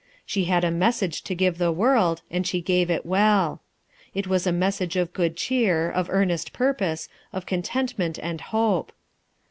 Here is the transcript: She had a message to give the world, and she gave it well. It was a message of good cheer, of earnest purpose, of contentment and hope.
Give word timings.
She 0.25 0.45
had 0.45 0.63
a 0.63 0.71
message 0.71 1.21
to 1.25 1.35
give 1.35 1.59
the 1.59 1.71
world, 1.71 2.23
and 2.31 2.47
she 2.47 2.59
gave 2.59 2.89
it 2.89 3.05
well. 3.05 3.61
It 4.15 4.25
was 4.25 4.47
a 4.47 4.51
message 4.51 4.95
of 4.95 5.13
good 5.13 5.37
cheer, 5.37 5.91
of 5.91 6.09
earnest 6.09 6.53
purpose, 6.53 7.07
of 7.31 7.45
contentment 7.45 8.17
and 8.17 8.41
hope. 8.41 8.93